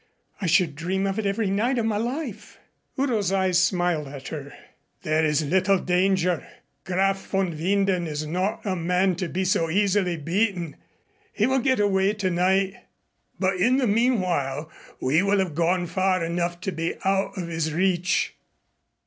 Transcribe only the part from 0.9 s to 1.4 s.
of it